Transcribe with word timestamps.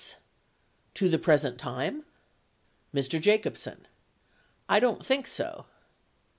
To 0.95 1.07
the 1.09 1.19
present 1.19 1.59
time? 1.59 2.05
Mr. 2.91 3.21
Jacobsen. 3.21 3.87
I 4.67 4.79
don't 4.79 5.05
think 5.05 5.27
so. 5.27 5.67